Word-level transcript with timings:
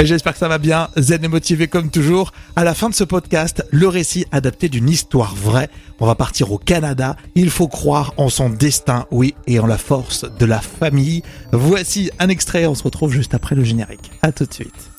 J'espère 0.00 0.32
que 0.32 0.38
ça 0.40 0.48
va 0.48 0.58
bien, 0.58 0.88
zen 0.96 1.24
et 1.24 1.28
motivé 1.28 1.68
comme 1.68 1.88
toujours. 1.90 2.32
À 2.56 2.64
la 2.64 2.74
fin 2.74 2.88
de 2.88 2.94
ce 2.94 3.04
podcast, 3.04 3.64
le 3.70 3.86
récit 3.86 4.26
adapté 4.32 4.68
d'une 4.68 4.90
histoire 4.90 5.34
vraie. 5.34 5.70
On 6.00 6.06
va 6.06 6.16
partir 6.16 6.50
au 6.52 6.58
Canada. 6.58 7.16
Il 7.36 7.48
faut 7.48 7.68
croire 7.68 8.12
en 8.16 8.28
son 8.28 8.50
destin, 8.50 9.06
oui, 9.12 9.34
et 9.46 9.60
en 9.60 9.66
la 9.66 9.78
force 9.78 10.24
de 10.38 10.44
la 10.44 10.60
famille. 10.60 11.22
Voici 11.52 12.10
un 12.18 12.28
extrait, 12.28 12.66
on 12.66 12.74
se 12.74 12.82
retrouve 12.82 13.12
juste 13.12 13.34
après 13.34 13.54
le 13.54 13.62
générique. 13.62 14.10
À 14.20 14.32
tout 14.32 14.44
de 14.44 14.52
suite. 14.52 14.90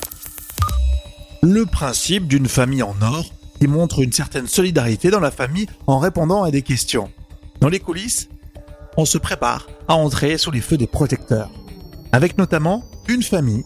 Le 1.43 1.65
principe 1.65 2.27
d'une 2.27 2.47
famille 2.47 2.81
en 2.81 2.95
or 3.01 3.25
qui 3.59 3.67
montre 3.67 4.01
une 4.01 4.13
certaine 4.13 4.47
solidarité 4.47 5.11
dans 5.11 5.19
la 5.19 5.31
famille 5.31 5.67
en 5.87 5.99
répondant 5.99 6.43
à 6.43 6.51
des 6.51 6.61
questions. 6.61 7.11
Dans 7.59 7.69
les 7.69 7.79
coulisses, 7.79 8.29
on 8.97 9.05
se 9.05 9.17
prépare 9.17 9.67
à 9.87 9.95
entrer 9.95 10.37
sous 10.37 10.51
les 10.51 10.61
feux 10.61 10.77
des 10.77 10.87
protecteurs. 10.87 11.51
Avec 12.11 12.37
notamment 12.37 12.85
une 13.07 13.23
famille 13.23 13.65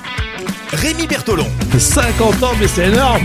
Rémi 0.73 1.05
Bertolon. 1.05 1.47
50 1.77 2.43
ans, 2.43 2.53
mais 2.59 2.67
c'est 2.67 2.87
énorme 2.87 3.23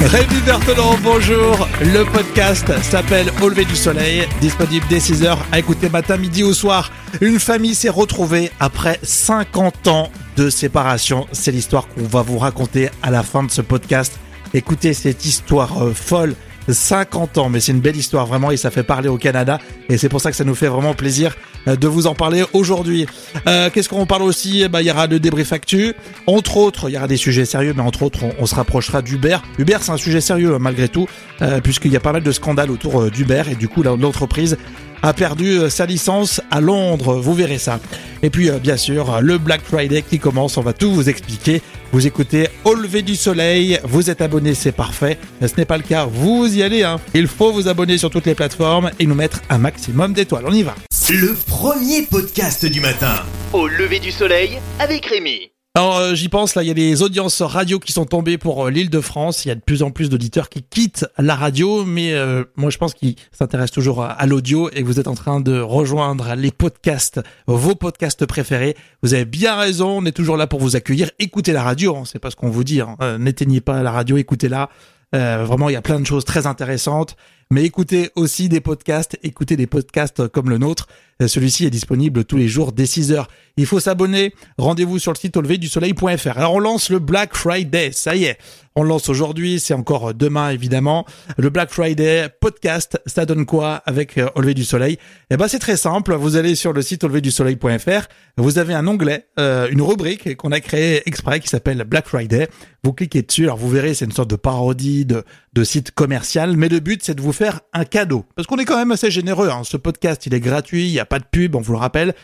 Rémi 0.00 0.40
Berthelon, 0.44 0.98
bonjour. 1.02 1.66
Le 1.80 2.04
podcast 2.04 2.70
s'appelle 2.82 3.30
Au 3.42 3.48
lever 3.48 3.64
du 3.64 3.74
soleil, 3.74 4.28
disponible 4.40 4.84
dès 4.90 4.98
6h 4.98 5.38
à 5.50 5.58
écouter 5.58 5.88
matin, 5.88 6.18
midi 6.18 6.42
ou 6.42 6.52
soir. 6.52 6.92
Une 7.22 7.38
famille 7.38 7.74
s'est 7.74 7.88
retrouvée 7.88 8.50
après 8.60 8.98
50 9.02 9.88
ans 9.88 10.10
de 10.36 10.50
séparation. 10.50 11.26
C'est 11.32 11.52
l'histoire 11.52 11.88
qu'on 11.88 12.02
va 12.02 12.20
vous 12.20 12.38
raconter 12.38 12.90
à 13.02 13.10
la 13.10 13.22
fin 13.22 13.42
de 13.44 13.50
ce 13.50 13.62
podcast. 13.62 14.18
Écoutez 14.52 14.92
cette 14.92 15.24
histoire 15.24 15.82
euh, 15.82 15.94
folle 15.94 16.34
50 16.68 17.38
ans, 17.38 17.48
mais 17.48 17.60
c'est 17.60 17.72
une 17.72 17.80
belle 17.80 17.96
histoire 17.96 18.26
vraiment 18.26 18.50
et 18.50 18.56
ça 18.56 18.70
fait 18.70 18.82
parler 18.82 19.08
au 19.08 19.16
Canada 19.18 19.58
et 19.88 19.98
c'est 19.98 20.08
pour 20.08 20.20
ça 20.20 20.30
que 20.30 20.36
ça 20.36 20.44
nous 20.44 20.54
fait 20.54 20.68
vraiment 20.68 20.94
plaisir 20.94 21.36
euh, 21.68 21.76
de 21.76 21.86
vous 21.86 22.06
en 22.06 22.14
parler 22.14 22.44
aujourd'hui. 22.52 23.06
Euh, 23.46 23.70
Qu'est-ce 23.72 23.88
qu'on 23.88 24.06
parle 24.06 24.22
aussi? 24.22 24.66
Bah, 24.68 24.82
Il 24.82 24.88
y 24.88 24.90
aura 24.90 25.06
le 25.06 25.18
débrief 25.18 25.52
actu, 25.52 25.94
entre 26.26 26.56
autres, 26.56 26.88
il 26.88 26.94
y 26.94 26.96
aura 26.96 27.08
des 27.08 27.16
sujets 27.16 27.44
sérieux, 27.44 27.74
mais 27.76 27.82
entre 27.82 28.02
autres, 28.02 28.22
on, 28.22 28.32
on 28.38 28.46
se 28.46 28.54
rapprochera 28.54 29.02
d'Uber. 29.02 29.38
Uber, 29.58 29.78
c'est 29.80 29.92
un 29.92 29.96
sujet 29.96 30.20
sérieux 30.20 30.58
malgré 30.58 30.88
tout, 30.88 31.06
euh, 31.42 31.60
puisqu'il 31.60 31.92
y 31.92 31.96
a 31.96 32.00
pas 32.00 32.12
mal 32.12 32.22
de 32.22 32.32
scandales 32.32 32.70
autour 32.70 33.02
euh, 33.02 33.10
d'Uber 33.10 33.42
et 33.50 33.54
du 33.54 33.68
coup, 33.68 33.82
l'entreprise 33.82 34.56
a 35.02 35.12
perdu 35.12 35.58
sa 35.68 35.84
licence 35.84 36.40
à 36.50 36.62
Londres, 36.62 37.16
vous 37.16 37.34
verrez 37.34 37.58
ça. 37.58 37.78
Et 38.22 38.30
puis 38.30 38.50
bien 38.62 38.78
sûr, 38.78 39.20
le 39.20 39.36
Black 39.36 39.60
Friday 39.62 40.00
qui 40.00 40.18
commence, 40.18 40.56
on 40.56 40.62
va 40.62 40.72
tout 40.72 40.90
vous 40.90 41.10
expliquer. 41.10 41.60
Vous 41.94 42.08
écoutez 42.08 42.48
Au 42.64 42.74
lever 42.74 43.02
du 43.02 43.14
soleil, 43.14 43.78
vous 43.84 44.10
êtes 44.10 44.20
abonné, 44.20 44.54
c'est 44.54 44.72
parfait. 44.72 45.16
Ce 45.40 45.54
n'est 45.56 45.64
pas 45.64 45.76
le 45.76 45.84
cas, 45.84 46.06
vous 46.06 46.52
y 46.52 46.60
allez. 46.60 46.82
Hein. 46.82 46.98
Il 47.14 47.28
faut 47.28 47.52
vous 47.52 47.68
abonner 47.68 47.98
sur 47.98 48.10
toutes 48.10 48.26
les 48.26 48.34
plateformes 48.34 48.90
et 48.98 49.06
nous 49.06 49.14
mettre 49.14 49.40
un 49.48 49.58
maximum 49.58 50.12
d'étoiles. 50.12 50.42
On 50.44 50.52
y 50.52 50.64
va. 50.64 50.74
Le 51.08 51.36
premier 51.46 52.02
podcast 52.02 52.66
du 52.66 52.80
matin. 52.80 53.22
Au 53.52 53.68
lever 53.68 54.00
du 54.00 54.10
soleil 54.10 54.58
avec 54.80 55.06
Rémi. 55.06 55.53
Alors 55.76 55.96
euh, 55.96 56.14
j'y 56.14 56.28
pense, 56.28 56.54
là 56.54 56.62
il 56.62 56.68
y 56.68 56.70
a 56.70 56.74
des 56.74 57.02
audiences 57.02 57.42
radio 57.42 57.80
qui 57.80 57.90
sont 57.90 58.04
tombées 58.06 58.38
pour 58.38 58.64
euh, 58.64 58.70
l'île 58.70 58.90
de 58.90 59.00
France, 59.00 59.44
il 59.44 59.48
y 59.48 59.50
a 59.50 59.56
de 59.56 59.60
plus 59.60 59.82
en 59.82 59.90
plus 59.90 60.08
d'auditeurs 60.08 60.48
qui 60.48 60.62
quittent 60.62 61.04
la 61.18 61.34
radio, 61.34 61.84
mais 61.84 62.12
euh, 62.12 62.44
moi 62.54 62.70
je 62.70 62.78
pense 62.78 62.94
qu'ils 62.94 63.16
s'intéressent 63.32 63.74
toujours 63.74 64.04
à, 64.04 64.24
l'audio 64.26 64.70
et 64.70 64.82
que 64.82 64.86
vous 64.86 65.00
êtes 65.00 65.08
en 65.08 65.16
train 65.16 65.40
de 65.40 65.58
rejoindre 65.58 66.36
les 66.36 66.52
podcasts, 66.52 67.20
vos 67.48 67.74
podcasts 67.74 68.24
préférés. 68.24 68.76
Vous 69.02 69.14
avez 69.14 69.24
bien 69.24 69.56
raison, 69.56 69.98
on 69.98 70.04
est 70.04 70.12
toujours 70.12 70.36
là 70.36 70.46
pour 70.46 70.60
vous 70.60 70.76
accueillir. 70.76 71.10
Écoutez 71.18 71.50
la 71.50 71.64
radio, 71.64 71.96
hein, 71.96 72.04
c'est 72.04 72.20
pas 72.20 72.30
ce 72.30 72.36
qu'on 72.36 72.50
vous 72.50 72.62
dit, 72.62 72.80
hein. 72.80 72.94
Euh, 73.02 73.18
n'éteignez 73.18 73.60
pas 73.60 73.82
la 73.82 73.90
radio, 73.90 74.16
écoutez-la. 74.16 74.70
Euh, 75.14 75.44
vraiment, 75.44 75.68
il 75.68 75.72
y 75.72 75.76
a 75.76 75.82
plein 75.82 76.00
de 76.00 76.06
choses 76.06 76.24
très 76.24 76.46
intéressantes. 76.46 77.16
Mais 77.54 77.62
écoutez 77.62 78.10
aussi 78.16 78.48
des 78.48 78.60
podcasts, 78.60 79.16
écoutez 79.22 79.54
des 79.54 79.68
podcasts 79.68 80.26
comme 80.26 80.50
le 80.50 80.58
nôtre. 80.58 80.88
Euh, 81.22 81.28
Celui-ci 81.28 81.64
est 81.64 81.70
disponible 81.70 82.24
tous 82.24 82.36
les 82.36 82.48
jours 82.48 82.72
dès 82.72 82.86
6 82.86 83.12
heures. 83.12 83.28
Il 83.56 83.66
faut 83.66 83.78
s'abonner. 83.78 84.34
Rendez-vous 84.58 84.98
sur 84.98 85.12
le 85.12 85.16
site 85.16 85.36
auleverdusoleil.fr. 85.36 86.36
Alors 86.36 86.54
on 86.54 86.58
lance 86.58 86.90
le 86.90 86.98
Black 86.98 87.36
Friday, 87.36 87.90
ça 87.92 88.16
y 88.16 88.24
est. 88.24 88.38
On 88.76 88.82
lance 88.82 89.08
aujourd'hui, 89.08 89.60
c'est 89.60 89.74
encore 89.74 90.14
demain 90.14 90.50
évidemment. 90.50 91.06
Le 91.38 91.48
Black 91.48 91.70
Friday 91.70 92.28
podcast, 92.40 93.00
ça 93.06 93.24
donne 93.24 93.46
quoi 93.46 93.74
avec 93.86 94.18
euh, 94.18 94.28
Au 94.34 94.40
lever 94.40 94.54
du 94.54 94.64
soleil? 94.64 94.98
Eh 95.30 95.36
ben 95.36 95.46
c'est 95.46 95.60
très 95.60 95.76
simple, 95.76 96.12
vous 96.14 96.34
allez 96.34 96.56
sur 96.56 96.72
le 96.72 96.82
site 96.82 97.04
auleverdusoleil.fr, 97.04 98.08
vous 98.36 98.58
avez 98.58 98.74
un 98.74 98.88
onglet, 98.88 99.28
euh, 99.38 99.68
une 99.70 99.80
rubrique 99.80 100.36
qu'on 100.36 100.50
a 100.50 100.58
créée 100.58 101.08
exprès 101.08 101.38
qui 101.38 101.46
s'appelle 101.46 101.84
Black 101.84 102.08
Friday. 102.08 102.48
Vous 102.82 102.92
cliquez 102.92 103.22
dessus, 103.22 103.44
alors 103.44 103.58
vous 103.58 103.70
verrez, 103.70 103.94
c'est 103.94 104.06
une 104.06 104.12
sorte 104.12 104.30
de 104.30 104.36
parodie 104.36 105.06
de 105.06 105.64
site 105.64 105.92
commercial, 105.92 106.56
mais 106.56 106.68
le 106.68 106.80
but 106.80 107.00
c'est 107.04 107.14
de 107.14 107.22
vous 107.22 107.32
faire 107.32 107.43
un 107.72 107.84
cadeau. 107.84 108.24
Parce 108.36 108.46
qu'on 108.46 108.56
est 108.58 108.64
quand 108.64 108.76
même 108.76 108.92
assez 108.92 109.10
généreux, 109.10 109.48
hein. 109.50 109.62
ce 109.64 109.76
podcast 109.76 110.26
il 110.26 110.34
est 110.34 110.40
gratuit, 110.40 110.86
il 110.88 110.92
n'y 110.92 111.00
a 111.00 111.04
pas 111.06 111.18
de 111.18 111.24
pub, 111.30 111.54
on 111.54 111.60
vous 111.60 111.72
le 111.72 111.78
rappelle. 111.78 112.14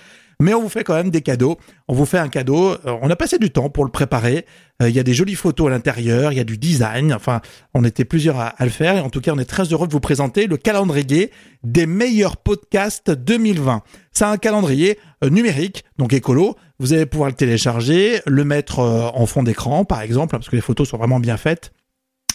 Mais 0.43 0.55
on 0.55 0.63
vous 0.63 0.71
fait 0.71 0.85
quand 0.85 0.95
même 0.95 1.11
des 1.11 1.21
cadeaux. 1.21 1.59
On 1.87 1.93
vous 1.93 2.07
fait 2.07 2.17
un 2.19 2.31
cadeau. 2.31 2.71
Euh, 2.71 2.97
On 3.03 3.11
a 3.11 3.17
passé 3.17 3.39
du 3.39 3.51
temps 3.51 3.69
pour 3.69 3.85
le 3.85 3.91
préparer. 3.91 4.47
Euh, 4.81 4.89
Il 4.89 4.97
y 4.97 4.99
a 4.99 5.03
des 5.03 5.13
jolies 5.13 5.35
photos 5.35 5.67
à 5.67 5.71
l'intérieur. 5.71 6.33
Il 6.33 6.37
y 6.37 6.41
a 6.41 6.45
du 6.45 6.57
design. 6.57 7.13
Enfin, 7.13 7.43
on 7.75 7.85
était 7.85 8.07
plusieurs 8.07 8.41
à, 8.41 8.47
à 8.47 8.65
le 8.65 8.71
faire. 8.71 8.97
Et 8.97 9.01
en 9.01 9.11
tout 9.11 9.21
cas, 9.21 9.33
on 9.35 9.39
est 9.39 9.45
très 9.45 9.65
heureux 9.65 9.87
de 9.87 9.93
vous 9.93 10.01
présenter 10.01 10.47
le 10.47 10.57
calendrier 10.57 11.31
des 11.63 11.85
meilleurs 11.85 12.39
podcasts 12.39 13.11
2020. 13.11 13.83
C'est 14.13 14.25
un 14.25 14.39
calendrier 14.39 14.99
euh, 15.23 15.29
numérique, 15.29 15.85
donc 15.99 16.15
écolo. 16.15 16.57
Vous 16.79 16.95
allez 16.95 17.05
pouvoir 17.05 17.29
le 17.29 17.37
télécharger, 17.37 18.23
le 18.27 18.43
mettre 18.45 18.79
en 18.79 19.27
fond 19.27 19.43
d'écran, 19.43 19.85
par 19.85 20.01
exemple, 20.01 20.31
parce 20.31 20.49
que 20.49 20.57
les 20.57 20.63
photos 20.63 20.89
sont 20.89 20.97
vraiment 20.97 21.21
bien 21.21 21.37
faites. 21.37 21.73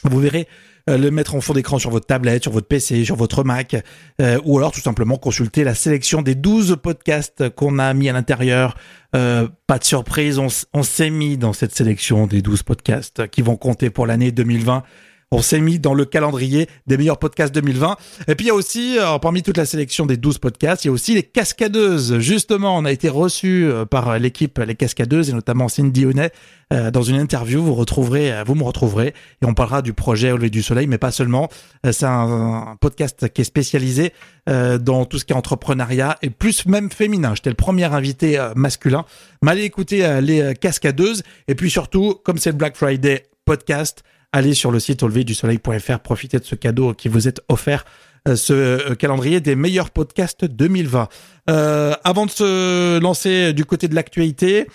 Vous 0.04 0.20
verrez 0.20 0.48
le 0.88 1.10
mettre 1.10 1.36
en 1.36 1.42
fond 1.42 1.54
d'écran 1.54 1.80
sur 1.80 1.90
votre 1.90 2.06
tablette, 2.06 2.44
sur 2.44 2.52
votre 2.52 2.68
PC, 2.68 3.06
sur 3.06 3.16
votre 3.16 3.44
Mac, 3.44 3.76
euh, 4.22 4.40
ou 4.46 4.58
alors 4.58 4.72
tout 4.72 4.82
simplement 4.82 5.18
consulter 5.18 5.64
la 5.64 5.74
sélection 5.74 6.22
des 6.22 6.36
12 6.36 6.78
podcasts 6.82 7.50
qu'on 7.50 7.80
a 7.80 7.94
mis 7.94 8.10
à 8.10 8.14
l'intérieur. 8.14 8.76
Euh, 9.16 9.48
pas 9.68 9.80
de 9.80 9.84
surprise, 9.84 10.40
on 10.40 10.84
s'est 10.84 11.10
mis 11.10 11.38
dans 11.38 11.54
cette 11.54 11.74
sélection 11.74 12.28
des 12.28 12.42
12 12.42 12.64
podcasts 12.64 13.28
qui 13.28 13.42
vont 13.42 13.56
compter 13.56 13.90
pour 13.90 14.06
l'année 14.06 14.32
2020. 14.32 14.84
On 15.32 15.42
s'est 15.42 15.60
mis 15.60 15.80
dans 15.80 15.96
le 15.96 16.06
calendrier 16.06 16.70
des 16.86 16.98
meilleurs 16.98 17.18
podcasts 17.18 17.54
2020. 17.54 17.98
Et 18.28 18.36
puis 18.36 18.46
il 18.46 18.48
y 18.50 18.52
a 18.52 18.54
aussi, 18.54 19.00
euh, 19.00 19.18
parmi 19.18 19.42
toute 19.42 19.58
la 19.58 19.66
sélection 19.66 20.06
des 20.06 20.18
12 20.18 20.38
podcasts, 20.38 20.86
il 20.86 20.88
y 20.88 20.90
a 20.90 20.94
aussi 20.94 21.16
les 21.16 21.24
cascadeuses. 21.24 22.20
Justement, 22.20 22.78
on 22.78 22.86
a 22.86 22.92
été 22.92 23.10
reçus 23.10 23.66
euh, 23.66 23.86
par 23.86 24.20
l'équipe 24.20 24.60
Les 24.60 24.76
Cascadeuses 24.76 25.30
et 25.32 25.34
notamment 25.34 25.68
Cindy 25.68 26.06
Honnet 26.06 26.32
euh, 26.74 26.92
dans 26.92 27.02
une 27.02 27.16
interview. 27.16 27.64
Vous 27.64 27.74
retrouverez, 27.74 28.44
vous 28.46 28.54
me 28.54 28.64
retrouverez 28.64 29.08
et 29.42 29.46
on 29.46 29.56
parlera 29.56 29.82
du 29.82 29.94
projet 29.94 30.32
Au 30.32 30.38
lever 30.38 30.52
du 30.52 30.62
soleil, 30.62 30.86
mais 30.86 31.00
pas 31.00 31.12
seulement. 31.12 31.50
C'est 31.92 32.06
un, 32.06 32.78
podcast 32.80 33.28
qui 33.34 33.42
est 33.42 33.46
spécialisé 33.46 34.14
dans 34.48 35.06
tout 35.06 35.18
ce 35.18 35.26
qui 35.26 35.34
est 35.34 35.36
entrepreneuriat 35.36 36.18
et 36.22 36.30
plus 36.30 36.66
même 36.66 36.92
féminin. 36.92 37.34
J'étais 37.36 37.50
le 37.50 37.56
premier 37.56 37.86
invité 37.86 38.44
masculin. 38.56 39.06
Mais 39.42 39.52
allez 39.52 39.64
écouter 39.64 40.22
les 40.22 40.54
cascadeuses 40.56 41.24
et 41.48 41.56
puis 41.56 41.70
surtout, 41.70 42.16
comme 42.24 42.38
c'est 42.38 42.52
le 42.52 42.58
Black 42.58 42.76
Friday 42.76 43.24
podcast, 43.46 44.04
allez 44.36 44.54
sur 44.54 44.70
le 44.70 44.82
site 44.82 45.02
auleverdusoleil.fr, 45.02 46.00
profitez 46.00 46.40
de 46.40 46.44
ce 46.44 46.56
cadeau 46.56 46.94
qui 46.94 47.08
vous 47.08 47.30
est 47.30 47.42
offert, 47.48 47.86
euh, 48.28 48.36
ce 48.36 48.54
euh, 48.54 48.96
calendrier 48.96 49.40
des 49.40 49.56
meilleurs 49.56 49.92
podcasts 49.92 50.44
2020. 50.44 51.08
Euh, 51.48 51.94
avant 52.04 52.26
de 52.26 52.32
se 52.32 53.00
lancer 53.00 53.54
du 53.54 53.66
côté 53.66 53.88
de 53.88 53.96
l'actualité, 53.96 54.68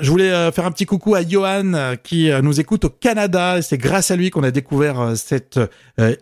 je 0.00 0.10
voulais 0.10 0.50
faire 0.50 0.66
un 0.66 0.72
petit 0.72 0.84
coucou 0.84 1.14
à 1.14 1.22
Johan 1.22 1.94
qui 2.02 2.28
nous 2.42 2.58
écoute 2.58 2.86
au 2.86 2.90
Canada. 2.90 3.62
C'est 3.62 3.78
grâce 3.78 4.10
à 4.10 4.16
lui 4.16 4.30
qu'on 4.30 4.42
a 4.42 4.50
découvert 4.50 5.12
cette 5.14 5.60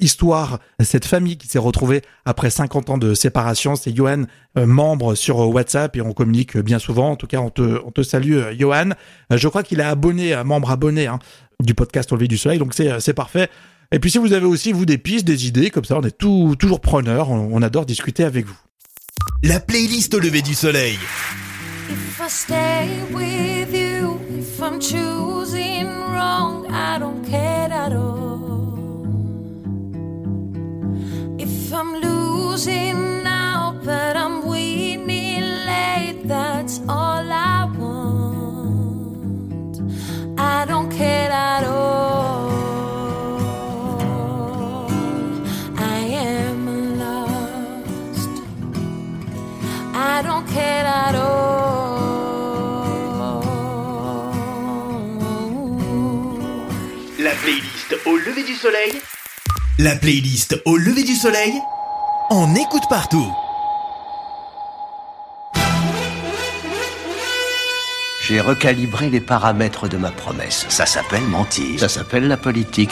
histoire, 0.00 0.58
cette 0.80 1.06
famille 1.06 1.38
qui 1.38 1.48
s'est 1.48 1.58
retrouvée 1.58 2.02
après 2.26 2.50
50 2.50 2.90
ans 2.90 2.98
de 2.98 3.14
séparation. 3.14 3.74
C'est 3.74 3.96
Johan, 3.96 4.24
membre 4.54 5.14
sur 5.14 5.38
WhatsApp 5.48 5.96
et 5.96 6.02
on 6.02 6.12
communique 6.12 6.58
bien 6.58 6.78
souvent. 6.78 7.12
En 7.12 7.16
tout 7.16 7.26
cas, 7.26 7.38
on 7.38 7.48
te, 7.48 8.02
salue, 8.02 8.38
Johan. 8.58 8.90
Je 9.30 9.48
crois 9.48 9.62
qu'il 9.62 9.80
est 9.80 9.84
abonné, 9.84 10.36
membre 10.44 10.70
abonné 10.70 11.06
hein, 11.06 11.18
du 11.62 11.74
podcast 11.74 12.12
Au 12.12 12.16
lever 12.16 12.28
du 12.28 12.38
soleil, 12.38 12.58
donc 12.58 12.74
c'est 12.74 12.90
euh, 12.90 13.00
c'est 13.00 13.14
parfait. 13.14 13.48
Et 13.92 13.98
puis 13.98 14.10
si 14.10 14.18
vous 14.18 14.32
avez 14.32 14.46
aussi 14.46 14.72
vous 14.72 14.86
des 14.86 14.98
pistes, 14.98 15.24
des 15.26 15.46
idées, 15.46 15.70
comme 15.70 15.84
ça, 15.84 15.96
on 15.98 16.02
est 16.02 16.16
tout, 16.16 16.56
toujours 16.58 16.80
preneurs. 16.80 17.30
On, 17.30 17.50
on 17.52 17.62
adore 17.62 17.86
discuter 17.86 18.24
avec 18.24 18.46
vous. 18.46 18.56
La 19.42 19.60
playlist 19.60 20.14
au 20.14 20.20
lever 20.20 20.42
du 20.42 20.54
soleil. 20.54 20.98
If 21.90 22.20
I 22.20 22.28
stay 22.28 22.88
with 23.12 23.72
you, 23.72 24.18
if 24.38 24.60
I'm 24.60 24.80
choosing 24.80 25.86
wrong, 26.12 26.66
I 26.70 26.98
don't 26.98 27.22
care 27.28 27.70
at 27.70 27.92
all. 27.92 29.04
If 31.38 31.72
I'm 31.72 32.00
losing 32.00 33.13
au 58.06 58.16
lever 58.16 58.42
du 58.42 58.54
soleil. 58.54 58.92
La 59.78 59.96
playlist 59.96 60.60
au 60.64 60.76
lever 60.76 61.04
du 61.04 61.14
soleil. 61.14 61.52
On 62.30 62.54
écoute 62.54 62.82
partout. 62.88 63.26
J'ai 68.22 68.40
recalibré 68.40 69.10
les 69.10 69.20
paramètres 69.20 69.88
de 69.88 69.96
ma 69.96 70.10
promesse. 70.10 70.66
Ça 70.68 70.86
s'appelle 70.86 71.24
mentir. 71.24 71.80
Ça 71.80 71.88
s'appelle 71.88 72.28
la 72.28 72.36
politique. 72.36 72.90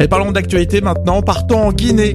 Et 0.00 0.08
parlons 0.08 0.32
d'actualité 0.32 0.80
maintenant. 0.80 1.22
Partons 1.22 1.68
en 1.68 1.72
Guinée. 1.72 2.14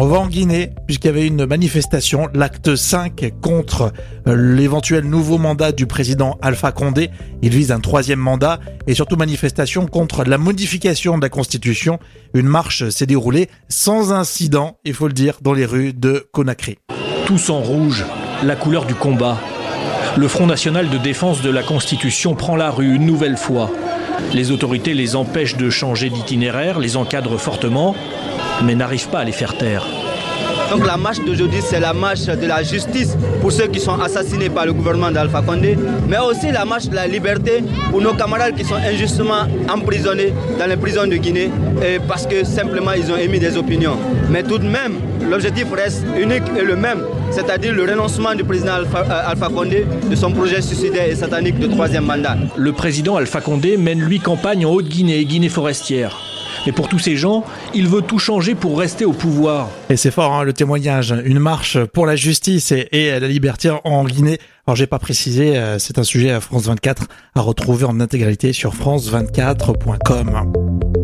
On 0.00 0.06
va 0.06 0.20
en 0.20 0.28
Guinée, 0.28 0.70
puisqu'il 0.86 1.08
y 1.08 1.10
avait 1.10 1.26
une 1.26 1.44
manifestation, 1.44 2.28
l'acte 2.32 2.76
5 2.76 3.32
contre 3.42 3.92
euh, 4.28 4.54
l'éventuel 4.54 5.02
nouveau 5.02 5.38
mandat 5.38 5.72
du 5.72 5.86
président 5.86 6.38
Alpha 6.40 6.70
Condé. 6.70 7.10
Il 7.42 7.50
vise 7.50 7.72
un 7.72 7.80
troisième 7.80 8.20
mandat 8.20 8.60
et 8.86 8.94
surtout 8.94 9.16
manifestation 9.16 9.86
contre 9.86 10.22
la 10.22 10.38
modification 10.38 11.18
de 11.18 11.22
la 11.22 11.28
Constitution. 11.28 11.98
Une 12.32 12.46
marche 12.46 12.88
s'est 12.90 13.06
déroulée 13.06 13.48
sans 13.68 14.12
incident, 14.12 14.76
il 14.84 14.94
faut 14.94 15.08
le 15.08 15.14
dire, 15.14 15.40
dans 15.42 15.52
les 15.52 15.66
rues 15.66 15.92
de 15.92 16.28
Conakry. 16.30 16.78
Tous 17.26 17.50
en 17.50 17.58
rouge, 17.58 18.04
la 18.44 18.54
couleur 18.54 18.84
du 18.84 18.94
combat. 18.94 19.36
Le 20.16 20.28
Front 20.28 20.46
national 20.46 20.90
de 20.90 20.98
défense 20.98 21.42
de 21.42 21.50
la 21.50 21.64
Constitution 21.64 22.36
prend 22.36 22.54
la 22.54 22.70
rue 22.70 22.94
une 22.94 23.04
nouvelle 23.04 23.36
fois. 23.36 23.68
Les 24.32 24.50
autorités 24.50 24.94
les 24.94 25.16
empêchent 25.16 25.56
de 25.56 25.70
changer 25.70 26.10
d'itinéraire, 26.10 26.78
les 26.78 26.96
encadrent 26.96 27.38
fortement, 27.38 27.94
mais 28.64 28.74
n'arrivent 28.74 29.08
pas 29.08 29.20
à 29.20 29.24
les 29.24 29.32
faire 29.32 29.56
taire. 29.56 29.86
Donc 30.70 30.86
la 30.86 30.96
marche 30.96 31.20
d'aujourd'hui, 31.24 31.60
c'est 31.62 31.80
la 31.80 31.92
marche 31.92 32.26
de 32.26 32.46
la 32.46 32.62
justice 32.62 33.16
pour 33.40 33.52
ceux 33.52 33.66
qui 33.68 33.80
sont 33.80 33.98
assassinés 34.00 34.50
par 34.50 34.66
le 34.66 34.72
gouvernement 34.74 35.10
d'Alpha 35.10 35.40
Condé, 35.42 35.76
mais 36.08 36.18
aussi 36.18 36.50
la 36.52 36.64
marche 36.64 36.88
de 36.88 36.94
la 36.94 37.06
liberté 37.06 37.64
pour 37.90 38.00
nos 38.02 38.12
camarades 38.12 38.54
qui 38.54 38.64
sont 38.64 38.74
injustement 38.76 39.46
emprisonnés 39.72 40.32
dans 40.58 40.66
les 40.66 40.76
prisons 40.76 41.06
de 41.06 41.16
Guinée 41.16 41.50
parce 42.06 42.26
que 42.26 42.44
simplement 42.44 42.92
ils 42.92 43.10
ont 43.10 43.16
émis 43.16 43.38
des 43.38 43.56
opinions. 43.56 43.96
Mais 44.30 44.42
tout 44.42 44.58
de 44.58 44.66
même, 44.68 44.94
l'objectif 45.30 45.66
reste 45.72 46.04
unique 46.18 46.42
et 46.58 46.62
le 46.62 46.76
même, 46.76 47.00
c'est-à-dire 47.30 47.72
le 47.72 47.82
renoncement 47.84 48.34
du 48.34 48.44
président 48.44 48.74
Alpha, 48.74 49.04
euh, 49.10 49.48
Condé 49.48 49.86
de 50.10 50.14
son 50.14 50.30
projet 50.32 50.60
suicidaire 50.60 51.08
et 51.08 51.14
satanique 51.14 51.58
de 51.58 51.66
troisième 51.68 52.04
mandat. 52.04 52.36
Le 52.56 52.72
président 52.72 53.16
Alpha 53.16 53.40
Condé 53.40 53.76
mène 53.76 54.00
lui 54.00 54.20
campagne 54.20 54.66
en 54.66 54.70
Haute-Guinée 54.70 55.18
et 55.18 55.24
Guinée 55.24 55.48
forestière. 55.48 56.27
Mais 56.68 56.72
pour 56.72 56.86
tous 56.86 56.98
ces 56.98 57.16
gens, 57.16 57.44
il 57.72 57.88
veut 57.88 58.02
tout 58.02 58.18
changer 58.18 58.54
pour 58.54 58.78
rester 58.78 59.06
au 59.06 59.14
pouvoir. 59.14 59.70
Et 59.88 59.96
c'est 59.96 60.10
fort 60.10 60.34
hein, 60.34 60.44
le 60.44 60.52
témoignage, 60.52 61.14
une 61.24 61.38
marche 61.38 61.82
pour 61.94 62.04
la 62.04 62.14
justice 62.14 62.72
et, 62.72 62.88
et 62.92 63.18
la 63.18 63.26
liberté 63.26 63.70
en 63.84 64.04
Guinée. 64.04 64.38
Alors 64.66 64.76
j'ai 64.76 64.86
pas 64.86 64.98
précisé, 64.98 65.56
euh, 65.56 65.78
c'est 65.78 65.98
un 65.98 66.04
sujet 66.04 66.30
à 66.30 66.42
France 66.42 66.66
24 66.66 67.06
à 67.34 67.40
retrouver 67.40 67.86
en 67.86 68.00
intégralité 68.00 68.52
sur 68.52 68.74
france24.com. 68.74 70.97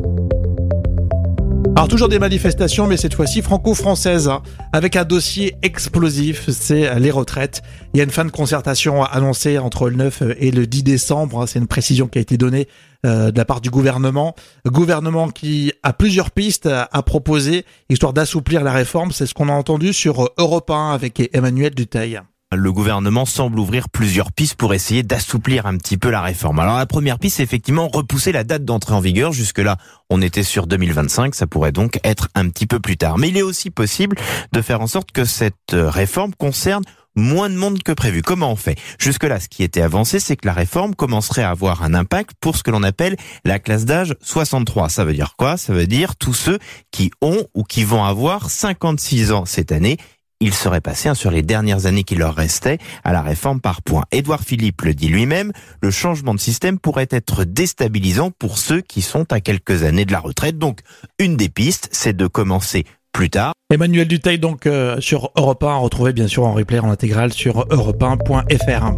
Alors 1.77 1.89
toujours 1.89 2.09
des 2.09 2.21
manifestations, 2.21 2.87
mais 2.87 2.97
cette 2.97 3.15
fois-ci 3.15 3.43
franco-françaises, 3.43 4.29
hein, 4.29 4.43
avec 4.73 4.95
un 4.95 5.05
dossier 5.05 5.57
explosif, 5.63 6.49
c'est 6.51 7.01
les 7.01 7.11
retraites. 7.11 7.63
Il 7.93 7.99
y 7.99 8.01
a 8.01 8.05
une 8.05 8.11
fin 8.11 8.25
de 8.25 8.31
concertation 8.31 9.03
annoncée 9.03 9.59
entre 9.59 9.91
le 9.91 9.97
9 9.97 10.23
et 10.39 10.53
le 10.53 10.69
10 10.69 10.85
décembre, 10.85 11.43
hein, 11.43 11.47
c'est 11.49 11.59
une 11.59 11.67
précision 11.67 12.07
qui 12.07 12.19
a 12.19 12.21
été 12.21 12.37
donnée 12.37 12.69
euh, 13.05 13.33
de 13.33 13.37
la 13.37 13.45
part 13.45 13.61
du 13.61 13.71
gouvernement. 13.71 14.37
Gouvernement 14.65 15.31
qui 15.31 15.73
a 15.83 15.93
plusieurs 15.93 16.31
pistes 16.31 16.67
à, 16.67 17.03
proposer, 17.03 17.65
histoire 17.91 18.13
d'assouplir 18.13 18.63
la 18.63 18.73
réforme, 18.73 19.11
c'est 19.11 19.27
ce 19.27 19.35
qu'on 19.35 19.49
a 19.49 19.53
entendu 19.53 19.93
sur 19.93 20.31
Europe 20.39 20.71
1 20.71 20.93
avec 20.93 21.29
Emmanuel 21.35 21.75
Duteil 21.75 22.21
le 22.57 22.73
gouvernement 22.73 23.25
semble 23.25 23.59
ouvrir 23.59 23.89
plusieurs 23.89 24.33
pistes 24.33 24.55
pour 24.55 24.75
essayer 24.75 25.03
d'assouplir 25.03 25.67
un 25.67 25.77
petit 25.77 25.97
peu 25.97 26.11
la 26.11 26.21
réforme. 26.21 26.59
Alors 26.59 26.77
la 26.77 26.87
première 26.87 27.19
piste, 27.19 27.37
c'est 27.37 27.43
effectivement 27.43 27.89
repousser 27.89 28.33
la 28.33 28.45
date 28.45 28.65
d'entrée 28.65 28.95
en 28.95 29.01
vigueur. 29.01 29.33
Jusque-là, 29.33 29.77
on 30.11 30.23
était 30.23 30.43
sur 30.43 30.67
2025, 30.67 31.35
ça 31.35 31.47
pourrait 31.47 31.73
donc 31.73 31.99
être 32.05 32.29
un 32.35 32.49
petit 32.49 32.67
peu 32.67 32.81
plus 32.81 32.97
tard. 32.97 33.19
Mais 33.19 33.29
il 33.29 33.37
est 33.37 33.43
aussi 33.43 33.71
possible 33.71 34.17
de 34.53 34.63
faire 34.63 34.81
en 34.81 34.87
sorte 34.87 35.13
que 35.13 35.25
cette 35.25 35.73
réforme 35.73 36.35
concerne 36.35 36.85
moins 37.17 37.49
de 37.49 37.55
monde 37.55 37.83
que 37.83 37.93
prévu. 37.93 38.23
Comment 38.23 38.51
on 38.51 38.57
fait? 38.57 38.77
Jusque-là, 38.99 39.39
ce 39.39 39.49
qui 39.49 39.63
était 39.63 39.83
avancé, 39.83 40.19
c'est 40.19 40.37
que 40.37 40.47
la 40.47 40.53
réforme 40.53 40.95
commencerait 40.95 41.45
à 41.45 41.51
avoir 41.51 41.83
un 41.83 41.95
impact 41.95 42.33
pour 42.41 42.57
ce 42.57 42.63
que 42.63 42.73
l'on 42.73 42.83
appelle 42.83 43.17
la 43.45 43.59
classe 43.59 43.85
d'âge 43.85 44.17
63. 44.21 44.89
Ça 44.89 45.05
veut 45.05 45.15
dire 45.15 45.35
quoi? 45.39 45.57
Ça 45.57 45.73
veut 45.73 45.87
dire 45.87 46.17
tous 46.17 46.35
ceux 46.35 46.59
qui 46.91 47.13
ont 47.21 47.47
ou 47.55 47.63
qui 47.63 47.85
vont 47.85 48.05
avoir 48.05 48.51
56 48.51 49.31
ans 49.31 49.45
cette 49.45 49.71
année 49.71 49.97
il 50.45 50.53
serait 50.53 50.83
passé 50.83 51.09
hein, 51.09 51.15
sur 51.15 51.31
les 51.31 51.41
dernières 51.41 51.87
années 51.87 52.05
qui 52.05 52.17
leur 52.17 52.35
restaient 52.35 52.77
à 53.03 53.15
la 53.15 53.23
réforme 53.23 53.63
par 53.63 53.81
points. 53.81 54.05
Édouard 54.13 54.43
Philippe 54.43 54.83
le 54.83 54.93
dit 54.93 55.09
lui-même, 55.09 55.53
le 55.81 55.91
changement 55.91 56.35
de 56.35 56.39
système 56.39 56.79
pourrait 56.79 57.09
être 57.11 57.45
déstabilisant 57.45 58.31
pour 58.31 58.59
ceux 58.59 58.83
qui 58.83 59.01
sont 59.01 59.33
à 59.33 59.41
quelques 59.41 59.85
années 59.85 60.05
de 60.05 60.13
la 60.13 60.21
retraite. 60.21 60.59
Donc, 60.59 60.81
une 61.19 61.39
des 61.39 61.49
pistes, 61.49 61.89
c'est 61.93 62.15
de 62.15 62.27
commencer 62.27 62.85
plus 63.11 63.31
tard. 63.31 63.55
Emmanuel 63.73 64.07
Duteil 64.07 64.39
donc 64.39 64.67
euh, 64.67 65.01
sur 65.01 65.31
Europe 65.35 65.65
1, 65.65 65.77
retrouvé 65.77 66.13
bien 66.13 66.29
sûr 66.29 66.45
en 66.45 66.53
replay 66.53 66.79
en 66.79 66.91
intégrale 66.91 67.33
sur 67.33 67.67
europe1.fr. 67.69 68.93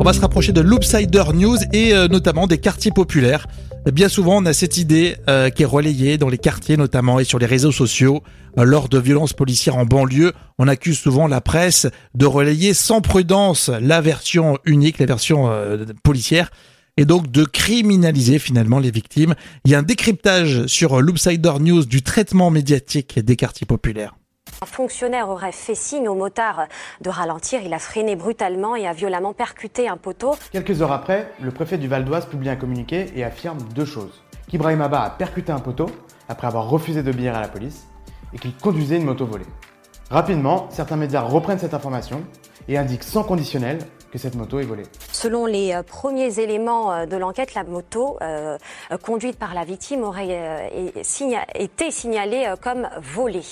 On 0.00 0.04
va 0.04 0.14
se 0.14 0.20
rapprocher 0.20 0.52
de 0.52 0.62
l'Oopsider 0.62 1.24
News 1.34 1.58
et 1.74 1.92
euh, 1.92 2.08
notamment 2.08 2.46
des 2.46 2.56
quartiers 2.56 2.92
populaires. 2.92 3.46
Bien 3.90 4.08
souvent, 4.08 4.40
on 4.40 4.46
a 4.46 4.52
cette 4.52 4.76
idée 4.76 5.16
euh, 5.28 5.50
qui 5.50 5.64
est 5.64 5.66
relayée 5.66 6.16
dans 6.16 6.28
les 6.28 6.38
quartiers 6.38 6.76
notamment 6.76 7.18
et 7.18 7.24
sur 7.24 7.40
les 7.40 7.46
réseaux 7.46 7.72
sociaux. 7.72 8.22
Euh, 8.56 8.62
lors 8.62 8.88
de 8.88 8.96
violences 8.96 9.32
policières 9.32 9.76
en 9.76 9.84
banlieue, 9.84 10.32
on 10.58 10.68
accuse 10.68 10.98
souvent 10.98 11.26
la 11.26 11.40
presse 11.40 11.88
de 12.14 12.24
relayer 12.24 12.74
sans 12.74 13.00
prudence 13.00 13.70
la 13.80 14.00
version 14.00 14.56
unique, 14.64 15.00
la 15.00 15.06
version 15.06 15.50
euh, 15.50 15.84
policière 16.04 16.52
et 16.96 17.06
donc 17.06 17.32
de 17.32 17.44
criminaliser 17.44 18.38
finalement 18.38 18.78
les 18.78 18.92
victimes. 18.92 19.34
Il 19.64 19.72
y 19.72 19.74
a 19.74 19.80
un 19.80 19.82
décryptage 19.82 20.66
sur 20.66 21.00
l'Oopsider 21.00 21.54
News 21.58 21.84
du 21.84 22.02
traitement 22.02 22.50
médiatique 22.50 23.18
des 23.18 23.34
quartiers 23.34 23.66
populaires. 23.66 24.14
Un 24.62 24.64
fonctionnaire 24.64 25.28
aurait 25.28 25.50
fait 25.50 25.74
signe 25.74 26.08
au 26.08 26.14
motard 26.14 26.68
de 27.00 27.10
ralentir. 27.10 27.62
Il 27.64 27.74
a 27.74 27.80
freiné 27.80 28.14
brutalement 28.14 28.76
et 28.76 28.86
a 28.86 28.92
violemment 28.92 29.32
percuté 29.32 29.88
un 29.88 29.96
poteau. 29.96 30.36
Quelques 30.52 30.82
heures 30.82 30.92
après, 30.92 31.32
le 31.40 31.50
préfet 31.50 31.78
du 31.78 31.88
Val 31.88 32.04
d'Oise 32.04 32.26
publie 32.26 32.48
un 32.48 32.54
communiqué 32.54 33.10
et 33.16 33.24
affirme 33.24 33.58
deux 33.74 33.84
choses. 33.84 34.22
Qu'Ibrahim 34.46 34.80
Abba 34.82 35.02
a 35.02 35.10
percuté 35.10 35.50
un 35.50 35.58
poteau 35.58 35.86
après 36.28 36.46
avoir 36.46 36.70
refusé 36.70 37.02
d'obéir 37.02 37.34
à 37.34 37.40
la 37.40 37.48
police 37.48 37.88
et 38.32 38.38
qu'il 38.38 38.54
conduisait 38.54 38.98
une 38.98 39.04
moto 39.04 39.26
volée. 39.26 39.48
Rapidement, 40.10 40.68
certains 40.70 40.96
médias 40.96 41.22
reprennent 41.22 41.58
cette 41.58 41.74
information 41.74 42.22
et 42.68 42.78
indiquent 42.78 43.02
sans 43.02 43.24
conditionnel 43.24 43.80
que 44.12 44.18
cette 44.18 44.34
moto 44.34 44.60
est 44.60 44.64
volée. 44.64 44.84
Selon 45.10 45.46
les 45.46 45.72
euh, 45.72 45.82
premiers 45.82 46.38
éléments 46.38 46.92
euh, 46.92 47.06
de 47.06 47.16
l'enquête, 47.16 47.54
la 47.54 47.64
moto 47.64 48.18
euh, 48.20 48.58
conduite 49.02 49.38
par 49.38 49.54
la 49.54 49.64
victime 49.64 50.02
aurait 50.02 50.70
été 51.54 51.90
signalée 51.90 52.52
comme 52.60 52.88
volée. 53.00 53.42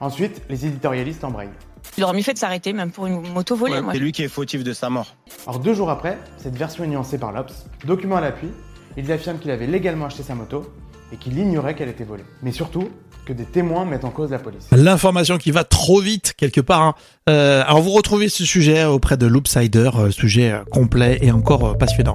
Ensuite, 0.00 0.42
les 0.48 0.66
éditorialistes 0.66 1.22
embrayent. 1.22 1.50
Il 1.98 2.04
aurait 2.04 2.14
mieux 2.14 2.22
fait 2.22 2.32
de 2.32 2.38
s'arrêter, 2.38 2.72
même 2.72 2.90
pour 2.90 3.06
une 3.06 3.20
moto 3.32 3.54
volée. 3.54 3.80
c'est 3.92 3.98
lui 3.98 4.12
qui 4.12 4.22
est 4.22 4.28
fautif 4.28 4.64
de 4.64 4.72
sa 4.72 4.90
mort. 4.90 5.14
Alors 5.46 5.60
deux 5.60 5.74
jours 5.74 5.90
après, 5.90 6.18
cette 6.38 6.56
version 6.56 6.84
est 6.84 6.88
nuancée 6.88 7.18
par 7.18 7.32
l'Obs. 7.32 7.66
Document 7.84 8.16
à 8.16 8.20
l'appui, 8.20 8.48
il 8.96 9.10
affirme 9.12 9.38
qu'il 9.38 9.50
avait 9.50 9.66
légalement 9.66 10.06
acheté 10.06 10.22
sa 10.22 10.34
moto 10.34 10.66
et 11.12 11.16
qu'il 11.16 11.38
ignorait 11.38 11.74
qu'elle 11.74 11.88
était 11.88 12.04
volée. 12.04 12.24
Mais 12.42 12.52
surtout, 12.52 12.88
que 13.26 13.32
des 13.32 13.44
témoins 13.44 13.84
mettent 13.84 14.04
en 14.04 14.10
cause 14.10 14.30
la 14.30 14.38
police. 14.38 14.68
L'information 14.72 15.36
qui 15.36 15.50
va 15.50 15.64
trop 15.64 16.00
vite 16.00 16.34
quelque 16.36 16.60
part. 16.60 16.82
Hein. 16.82 16.94
Euh, 17.28 17.62
alors 17.66 17.82
vous 17.82 17.90
retrouvez 17.90 18.28
ce 18.28 18.44
sujet 18.44 18.84
auprès 18.84 19.16
de 19.16 19.26
l'Oopsider, 19.26 19.90
euh, 19.96 20.10
sujet 20.10 20.52
euh, 20.52 20.64
complet 20.70 21.18
et 21.20 21.32
encore 21.32 21.76
passionnant. 21.76 22.14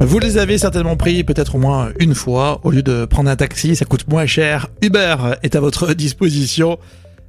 Vous 0.00 0.18
les 0.18 0.36
avez 0.36 0.58
certainement 0.58 0.96
pris 0.96 1.24
peut-être 1.24 1.54
au 1.54 1.58
moins 1.58 1.90
une 1.98 2.14
fois. 2.14 2.60
Au 2.64 2.70
lieu 2.70 2.82
de 2.82 3.06
prendre 3.06 3.30
un 3.30 3.36
taxi, 3.36 3.76
ça 3.76 3.86
coûte 3.86 4.06
moins 4.08 4.26
cher. 4.26 4.68
Uber 4.82 5.16
est 5.42 5.56
à 5.56 5.60
votre 5.60 5.94
disposition. 5.94 6.78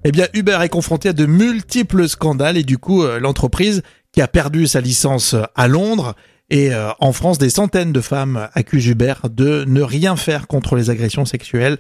Eh 0.04 0.12
bien, 0.12 0.28
Uber 0.34 0.60
est 0.62 0.70
confronté 0.70 1.10
à 1.10 1.14
de 1.14 1.26
multiples 1.26 2.10
scandales 2.10 2.58
et 2.58 2.64
du 2.64 2.78
coup, 2.78 3.06
l'entreprise 3.22 3.84
qui 4.12 4.22
a 4.22 4.28
perdu 4.28 4.68
sa 4.68 4.82
licence 4.82 5.34
à 5.56 5.68
Londres 5.70 6.14
et 6.54 6.72
euh, 6.72 6.92
en 7.00 7.14
France, 7.14 7.40
des 7.40 7.50
centaines 7.50 7.92
de 7.92 8.00
femmes 8.00 8.48
accusent 8.54 8.86
Uber 8.86 9.16
de 9.28 9.66
ne 9.68 9.82
rien 9.82 10.16
faire 10.16 10.46
contre 10.46 10.76
les 10.76 10.92
agressions 10.92 11.26
sexuelles. 11.26 11.80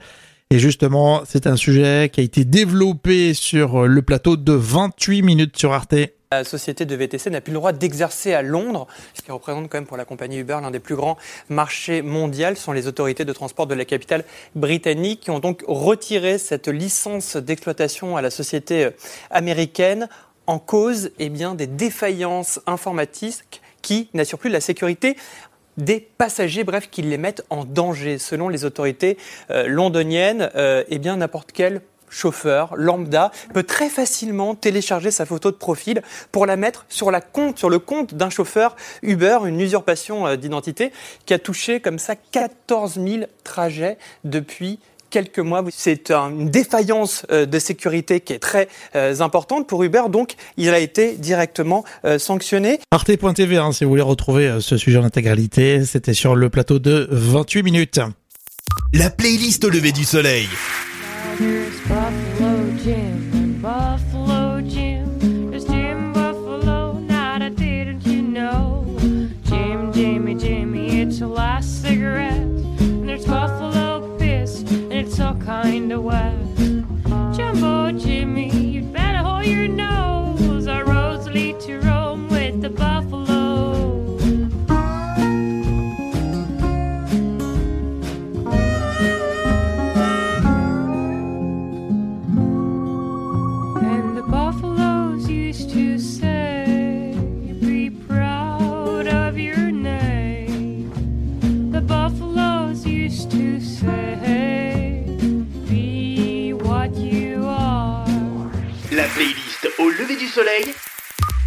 Et 0.49 0.57
justement, 0.57 1.21
c'est 1.29 1.45
un 1.45 1.55
sujet 1.55 2.09
qui 2.11 2.21
a 2.21 2.23
été 2.23 2.43
développé 2.43 3.35
sur 3.35 3.87
le 3.87 4.01
plateau 4.01 4.35
de 4.35 4.51
28 4.51 5.21
minutes 5.21 5.59
sur 5.59 5.73
Arte. 5.73 5.93
La 6.31 6.43
société 6.43 6.85
de 6.85 6.95
VTC 6.95 7.29
n'a 7.29 7.39
plus 7.39 7.51
le 7.51 7.59
droit 7.59 7.71
d'exercer 7.71 8.33
à 8.33 8.41
Londres, 8.41 8.87
ce 9.13 9.21
qui 9.21 9.31
représente 9.31 9.69
quand 9.69 9.77
même 9.77 9.85
pour 9.85 9.95
la 9.97 10.05
compagnie 10.05 10.37
Uber 10.37 10.57
l'un 10.59 10.71
des 10.71 10.79
plus 10.79 10.95
grands 10.95 11.19
marchés 11.49 12.01
mondiaux. 12.01 12.55
Sont 12.55 12.71
les 12.71 12.87
autorités 12.87 13.25
de 13.25 13.33
transport 13.33 13.67
de 13.67 13.75
la 13.75 13.85
capitale 13.85 14.25
britannique 14.55 15.19
qui 15.19 15.29
ont 15.29 15.39
donc 15.39 15.63
retiré 15.67 16.39
cette 16.39 16.67
licence 16.67 17.37
d'exploitation 17.37 18.17
à 18.17 18.23
la 18.23 18.31
société 18.31 18.89
américaine 19.29 20.09
en 20.47 20.57
cause 20.57 21.11
eh 21.19 21.29
bien, 21.29 21.53
des 21.53 21.67
défaillances 21.67 22.59
informatiques 22.65 23.61
qui 23.83 24.09
n'assurent 24.15 24.39
plus 24.39 24.49
la 24.49 24.61
sécurité 24.61 25.15
des 25.77 25.99
passagers, 25.99 26.63
bref, 26.63 26.89
qui 26.89 27.03
les 27.03 27.17
mettent 27.17 27.43
en 27.49 27.65
danger. 27.65 28.17
Selon 28.17 28.49
les 28.49 28.65
autorités 28.65 29.17
euh, 29.51 29.67
londoniennes, 29.67 30.49
euh, 30.55 30.83
eh 30.87 30.97
bien 30.97 31.17
n'importe 31.17 31.51
quel 31.51 31.81
chauffeur 32.13 32.75
lambda 32.77 33.31
peut 33.53 33.63
très 33.63 33.89
facilement 33.89 34.55
télécharger 34.55 35.11
sa 35.11 35.25
photo 35.25 35.49
de 35.51 35.55
profil 35.55 36.01
pour 36.31 36.45
la 36.45 36.55
mettre 36.55 36.85
sur 36.89 37.09
le 37.11 37.79
compte 37.79 38.13
d'un 38.13 38.29
chauffeur 38.29 38.75
Uber, 39.01 39.39
une 39.45 39.59
usurpation 39.59 40.27
euh, 40.27 40.35
d'identité 40.35 40.91
qui 41.25 41.33
a 41.33 41.39
touché 41.39 41.79
comme 41.79 41.99
ça 41.99 42.15
14 42.15 42.99
000 43.03 43.25
trajets 43.43 43.97
depuis 44.23 44.79
quelques 45.13 45.39
mois. 45.39 45.63
C'est 45.71 46.11
une 46.11 46.49
défaillance 46.49 47.25
euh, 47.31 47.45
de 47.45 47.59
sécurité 47.59 48.19
qui 48.19 48.33
est 48.33 48.39
très 48.39 48.67
euh, 48.95 49.19
importante 49.19 49.67
pour 49.67 49.83
Uber, 49.83 50.03
donc 50.09 50.33
il 50.57 50.69
a 50.71 50.79
été 50.79 51.15
directement 51.15 51.85
sanctionné. 52.17 52.79
Arte.tv, 52.91 53.57
hein, 53.57 53.71
si 53.71 53.83
vous 53.83 53.91
voulez 53.91 54.01
retrouver 54.01 54.57
ce 54.59 54.77
sujet 54.77 54.97
en 54.97 55.03
intégralité, 55.03 55.85
c'était 55.85 56.13
sur 56.13 56.35
le 56.35 56.49
plateau 56.49 56.79
de 56.79 57.07
28 57.11 57.63
minutes. 57.63 57.99
La 58.93 59.09
playlist 59.09 59.63
au 59.63 59.69
lever 59.69 59.91
du 59.91 60.03
soleil. 60.03 60.47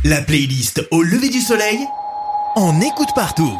La 0.09 0.23
playlist 0.23 0.87
au 0.93 1.03
lever 1.03 1.31
du 1.31 1.41
soleil. 1.41 1.81
On 2.55 2.81
écoute 2.81 3.09
partout. 3.17 3.53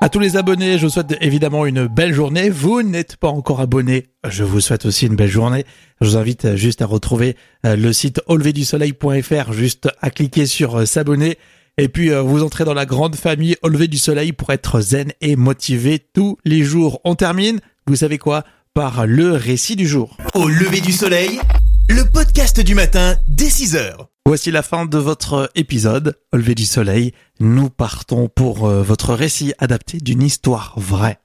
À 0.00 0.08
tous 0.08 0.20
les 0.20 0.36
abonnés, 0.36 0.78
je 0.78 0.86
vous 0.86 0.92
souhaite 0.92 1.16
évidemment 1.20 1.66
une 1.66 1.88
belle 1.88 2.14
journée. 2.14 2.48
Vous 2.48 2.84
n'êtes 2.84 3.16
pas 3.16 3.26
encore 3.26 3.60
abonné, 3.60 4.06
je 4.28 4.44
vous 4.44 4.60
souhaite 4.60 4.86
aussi 4.86 5.06
une 5.06 5.16
belle 5.16 5.32
journée. 5.32 5.64
Je 6.00 6.06
vous 6.06 6.16
invite 6.16 6.54
juste 6.54 6.80
à 6.80 6.86
retrouver 6.86 7.36
euh, 7.66 7.74
le 7.74 7.92
site 7.92 8.20
auleverdusoleil.fr, 8.28 9.52
juste 9.52 9.88
à 10.00 10.10
cliquer 10.10 10.46
sur 10.46 10.76
euh, 10.76 10.84
s'abonner. 10.86 11.38
Et 11.76 11.88
puis 11.88 12.12
euh, 12.12 12.22
vous 12.22 12.44
entrez 12.44 12.64
dans 12.64 12.72
la 12.72 12.86
grande 12.86 13.16
famille 13.16 13.56
Au 13.62 13.68
lever 13.68 13.88
du 13.88 13.98
soleil 13.98 14.30
pour 14.30 14.50
être 14.50 14.80
zen 14.80 15.12
et 15.20 15.34
motivé 15.34 15.98
tous 15.98 16.38
les 16.44 16.62
jours. 16.62 17.00
On 17.02 17.16
termine, 17.16 17.58
vous 17.88 17.96
savez 17.96 18.18
quoi, 18.18 18.44
par 18.74 19.08
le 19.08 19.32
récit 19.32 19.74
du 19.74 19.88
jour. 19.88 20.16
Au 20.34 20.46
lever 20.46 20.80
du 20.80 20.92
soleil, 20.92 21.40
le 21.88 22.04
podcast 22.04 22.60
du 22.60 22.76
matin 22.76 23.16
dès 23.26 23.50
6 23.50 23.74
heures. 23.74 24.08
Voici 24.28 24.50
la 24.50 24.62
fin 24.62 24.84
de 24.84 24.98
votre 24.98 25.50
épisode, 25.54 26.18
Au 26.34 26.54
du 26.54 26.66
soleil. 26.66 27.14
Nous 27.40 27.70
partons 27.70 28.28
pour 28.28 28.66
euh, 28.66 28.82
votre 28.82 29.14
récit 29.14 29.54
adapté 29.56 29.96
d'une 29.96 30.20
histoire 30.20 30.78
vraie. 30.78 31.18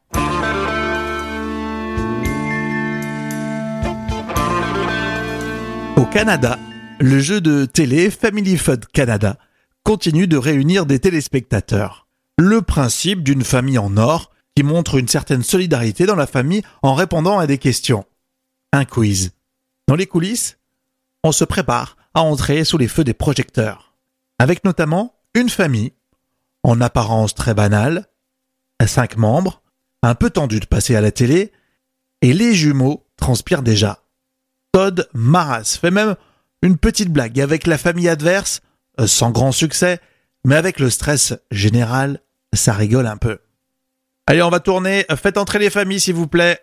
Au 5.97 6.05
Canada, 6.05 6.57
le 7.01 7.19
jeu 7.19 7.41
de 7.41 7.65
télé 7.65 8.09
Family 8.09 8.57
Fun 8.57 8.77
Canada 8.93 9.37
continue 9.83 10.27
de 10.27 10.37
réunir 10.37 10.85
des 10.85 10.99
téléspectateurs. 10.99 12.07
Le 12.37 12.61
principe 12.61 13.21
d'une 13.21 13.43
famille 13.43 13.79
en 13.79 13.97
or 13.97 14.31
qui 14.55 14.63
montre 14.63 14.97
une 14.97 15.09
certaine 15.09 15.43
solidarité 15.43 16.05
dans 16.05 16.15
la 16.15 16.25
famille 16.25 16.63
en 16.81 16.93
répondant 16.93 17.37
à 17.37 17.47
des 17.47 17.57
questions. 17.57 18.05
Un 18.71 18.85
quiz. 18.85 19.31
Dans 19.89 19.95
les 19.95 20.07
coulisses, 20.07 20.57
on 21.25 21.33
se 21.33 21.43
prépare 21.43 21.97
à 22.13 22.21
entrer 22.21 22.63
sous 22.63 22.77
les 22.77 22.87
feux 22.87 23.03
des 23.03 23.13
projecteurs. 23.13 23.93
Avec 24.39 24.63
notamment 24.63 25.15
une 25.33 25.49
famille, 25.49 25.93
en 26.63 26.81
apparence 26.81 27.33
très 27.33 27.53
banale, 27.53 28.07
cinq 28.87 29.17
membres, 29.17 29.61
un 30.01 30.15
peu 30.15 30.29
tendu 30.29 30.59
de 30.59 30.65
passer 30.65 30.95
à 30.95 31.01
la 31.01 31.11
télé, 31.11 31.51
et 32.21 32.33
les 32.33 32.53
jumeaux 32.53 33.05
transpirent 33.17 33.63
déjà. 33.63 33.99
Todd 34.71 35.07
Maras 35.13 35.77
fait 35.79 35.91
même 35.91 36.15
une 36.61 36.77
petite 36.77 37.09
blague 37.09 37.39
avec 37.39 37.67
la 37.67 37.77
famille 37.77 38.09
adverse, 38.09 38.61
euh, 38.99 39.07
sans 39.07 39.31
grand 39.31 39.51
succès, 39.51 39.99
mais 40.45 40.55
avec 40.55 40.79
le 40.79 40.89
stress 40.89 41.33
général, 41.51 42.19
ça 42.53 42.73
rigole 42.73 43.07
un 43.07 43.17
peu. 43.17 43.39
Allez, 44.25 44.41
on 44.41 44.49
va 44.49 44.59
tourner, 44.59 45.05
faites 45.21 45.37
entrer 45.37 45.59
les 45.59 45.69
familles 45.69 45.99
s'il 45.99 46.15
vous 46.15 46.27
plaît. 46.27 46.59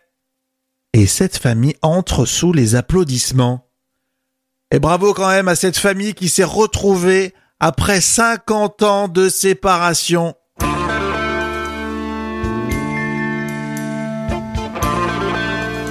Et 0.92 1.06
cette 1.06 1.36
famille 1.36 1.76
entre 1.82 2.24
sous 2.24 2.52
les 2.52 2.74
applaudissements. 2.74 3.69
Et 4.72 4.78
bravo 4.78 5.14
quand 5.14 5.28
même 5.28 5.48
à 5.48 5.56
cette 5.56 5.76
famille 5.76 6.14
qui 6.14 6.28
s'est 6.28 6.44
retrouvée 6.44 7.34
après 7.58 8.00
50 8.00 8.82
ans 8.82 9.08
de 9.08 9.28
séparation. 9.28 10.34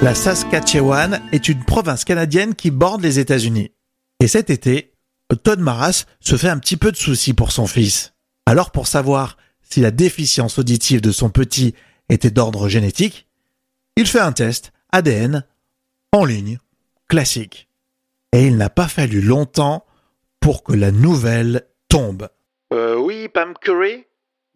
La 0.02 0.14
Saskatchewan 0.14 1.20
est 1.30 1.48
une 1.48 1.62
province 1.62 2.06
canadienne 2.06 2.54
qui 2.54 2.70
borde 2.70 3.02
les 3.02 3.18
États-Unis. 3.18 3.72
Et 4.18 4.28
cet 4.28 4.48
été, 4.48 4.94
Todd 5.42 5.60
Maras 5.60 6.06
se 6.20 6.36
fait 6.38 6.48
un 6.48 6.58
petit 6.58 6.78
peu 6.78 6.90
de 6.90 6.96
soucis 6.96 7.34
pour 7.34 7.52
son 7.52 7.66
fils. 7.66 8.14
Alors 8.46 8.70
pour 8.70 8.86
savoir 8.86 9.36
si 9.60 9.80
la 9.80 9.90
déficience 9.90 10.58
auditive 10.58 11.02
de 11.02 11.12
son 11.12 11.28
petit 11.28 11.74
était 12.08 12.30
d'ordre 12.30 12.68
génétique, 12.68 13.28
il 13.96 14.06
fait 14.06 14.20
un 14.20 14.32
test 14.32 14.72
ADN 14.90 15.44
en 16.12 16.24
ligne, 16.24 16.58
classique. 17.06 17.69
Et 18.32 18.46
il 18.46 18.56
n'a 18.56 18.70
pas 18.70 18.88
fallu 18.88 19.20
longtemps 19.20 19.84
pour 20.40 20.62
que 20.62 20.72
la 20.72 20.90
nouvelle 20.90 21.66
tombe. 21.88 22.28
Euh, 22.72 22.94
oui, 22.96 23.28
Pam 23.28 23.54
Curry 23.58 24.06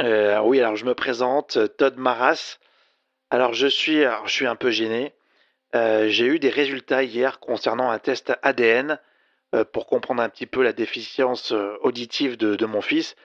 Euh, 0.00 0.40
Oui, 0.40 0.61
alors 0.61 0.76
je 0.76 0.85
me 0.85 0.95
présente, 0.95 1.59
Todd 1.76 1.97
Maras. 1.97 2.59
Alors 3.31 3.52
je 3.52 3.66
suis, 3.66 4.04
alors, 4.04 4.26
je 4.28 4.33
suis 4.33 4.47
un 4.47 4.57
peu 4.57 4.71
gêné. 4.71 5.12
Euh, 5.75 6.09
J'ai 6.09 6.26
eu 6.26 6.38
des 6.38 6.50
résultats 6.50 7.02
hier 7.02 7.40
concernant 7.40 7.90
un 7.90 7.99
test 7.99 8.33
ADN 8.43 8.99
euh, 9.54 9.64
pour 9.64 9.87
comprendre 9.87 10.23
un 10.23 10.28
petit 10.28 10.47
peu 10.47 10.62
la 10.62 10.73
déficience 10.73 11.52
euh, 11.52 11.76
auditive 11.83 12.37
de, 12.37 12.66
mon 12.66 12.81
fils. 12.81 13.16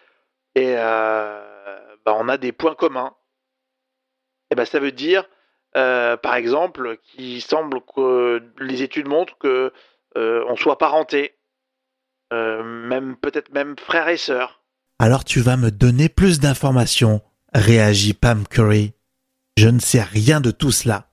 Et 0.56 0.74
euh, 0.78 1.40
bah, 2.06 2.16
on 2.18 2.28
a 2.28 2.38
des 2.38 2.52
points 2.52 2.76
communs. 2.76 3.16
Et 4.52 4.56
ben 4.56 4.66
ça 4.66 4.80
veut 4.80 4.92
dire, 4.92 5.30
euh, 5.78 6.18
par 6.18 6.34
exemple, 6.34 6.98
qu'il 7.04 7.40
semble 7.42 7.82
que 7.82 8.42
les 8.60 8.82
études 8.82 9.08
montrent 9.08 9.38
que 9.38 9.48
euh, 9.48 9.74
on 10.16 10.56
soit 10.56 10.78
parenté, 10.78 11.36
euh, 12.32 12.62
même 12.64 13.16
peut-être 13.16 13.52
même 13.54 13.76
frères 13.78 14.08
et 14.08 14.18
sœurs. 14.18 14.62
Alors 15.00 15.24
tu 15.24 15.40
vas 15.40 15.58
me 15.58 15.72
donner 15.72 16.10
plus 16.10 16.40
d'informations, 16.40 17.22
réagit 17.54 18.14
Pam 18.14 18.48
Curry. 18.48 18.94
Je 19.58 19.68
ne 19.68 19.80
sais 19.80 20.04
rien 20.04 20.40
de 20.40 20.52
tout 20.52 20.72
cela. 20.72 21.10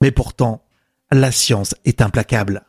Mais 0.00 0.10
pourtant, 0.10 0.64
la 1.12 1.30
science 1.30 1.74
est 1.84 2.02
implacable. 2.02 2.64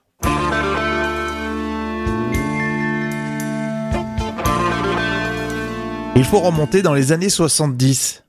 Il 6.16 6.26
faut 6.26 6.40
remonter 6.40 6.82
dans 6.82 6.94
les 6.94 7.12
années 7.12 7.30
70. 7.30 8.24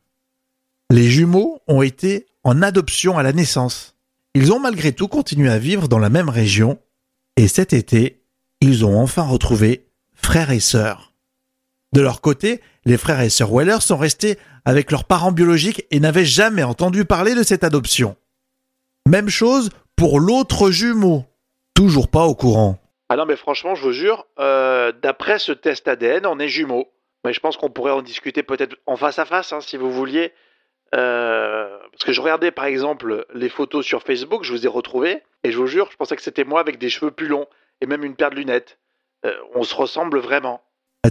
Les 0.91 1.11
jumeaux 1.11 1.61
ont 1.69 1.83
été 1.83 2.27
en 2.43 2.63
adoption 2.63 3.19
à 3.19 3.23
la 3.23 3.33
naissance. 3.33 3.97
Ils 4.35 4.53
ont 4.53 4.61
malgré 4.61 4.93
tout 4.93 5.09
continué 5.09 5.51
à 5.51 5.59
vivre 5.59 5.89
dans 5.89 5.99
la 5.99 6.09
même 6.09 6.29
région 6.29 6.79
et 7.41 7.49
cet 7.49 7.73
été, 7.73 8.21
ils 8.61 8.85
ont 8.85 9.01
enfin 9.01 9.23
retrouvé 9.23 9.87
frères 10.13 10.51
et 10.51 10.61
sœurs. 10.61 11.15
De 11.95 12.03
leur 12.03 12.21
côté, 12.21 12.61
les 12.85 12.99
frères 12.99 13.23
et 13.23 13.31
sœurs 13.31 13.51
Weller 13.51 13.81
sont 13.81 13.97
restés 13.97 14.39
avec 14.67 14.91
leurs 14.91 15.05
parents 15.05 15.33
biologiques 15.33 15.87
et 15.91 16.01
n'avaient 16.01 16.27
jamais 16.27 16.63
entendu 16.63 17.07
parler 17.07 17.35
de 17.35 17.43
cette 17.43 17.65
adoption. 17.65 18.15
Même 19.09 19.31
chose 19.31 19.71
pour 19.97 20.21
l'autre 20.21 20.71
jumeau, 20.71 21.25
toujours 21.73 22.09
pas 22.09 22.27
au 22.27 22.35
courant. 22.35 22.79
Ah 23.09 23.17
non 23.17 23.25
mais 23.25 23.37
franchement, 23.37 23.75
je 23.75 23.85
vous 23.85 23.93
jure, 23.93 24.27
euh, 24.39 24.93
d'après 24.93 25.39
ce 25.39 25.53
test 25.53 25.89
ADN, 25.89 26.27
on 26.27 26.39
est 26.39 26.49
jumeaux. 26.49 26.89
Mais 27.25 27.33
je 27.33 27.41
pense 27.41 27.57
qu'on 27.57 27.71
pourrait 27.71 27.93
en 27.93 28.03
discuter 28.03 28.43
peut-être 28.43 28.77
en 28.85 28.97
face 28.97 29.19
à 29.19 29.25
face, 29.25 29.55
hein, 29.55 29.63
si 29.63 29.79
vous 29.79 29.91
vouliez. 29.91 30.35
Euh, 30.95 31.79
parce 31.93 32.05
que 32.05 32.13
je 32.13 32.21
regardais 32.21 32.51
par 32.51 32.65
exemple 32.65 33.27
les 33.35 33.49
photos 33.49 33.85
sur 33.85 34.03
Facebook, 34.03 34.45
je 34.45 34.53
vous 34.53 34.65
ai 34.65 34.69
retrouvés, 34.69 35.23
et 35.45 35.53
je 35.53 35.59
vous 35.59 35.67
jure, 35.67 35.89
je 35.91 35.97
pensais 35.97 36.17
que 36.17 36.23
c'était 36.23 36.45
moi 36.45 36.61
avec 36.61 36.79
des 36.79 36.91
cheveux 36.91 37.11
plus 37.11 37.29
longs 37.29 37.47
et 37.81 37.87
même 37.87 38.05
une 38.05 38.17
paire 38.17 38.31
de 38.31 38.37
lunettes. 38.37 38.79
Euh, 39.25 39.33
on 39.55 39.63
se 39.63 39.75
ressemble 39.75 40.19
vraiment. 40.19 40.63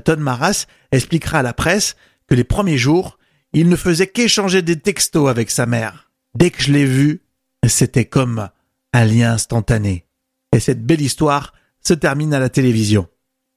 Todd 0.03 0.19
Maras 0.19 0.67
expliquera 0.91 1.39
à 1.39 1.43
la 1.43 1.53
presse 1.53 1.95
que 2.27 2.35
les 2.35 2.43
premiers 2.43 2.77
jours, 2.77 3.17
il 3.53 3.69
ne 3.69 3.75
faisait 3.75 4.07
qu'échanger 4.07 4.61
des 4.61 4.79
textos 4.79 5.29
avec 5.29 5.49
sa 5.49 5.65
mère. 5.65 6.11
Dès 6.35 6.51
que 6.51 6.61
je 6.61 6.71
l'ai 6.71 6.85
vu, 6.85 7.23
c'était 7.67 8.05
comme 8.05 8.49
un 8.93 9.05
lien 9.05 9.33
instantané. 9.33 10.05
Et 10.53 10.59
cette 10.59 10.85
belle 10.85 11.01
histoire 11.01 11.53
se 11.81 11.93
termine 11.93 12.33
à 12.33 12.39
la 12.39 12.49
télévision. 12.49 13.07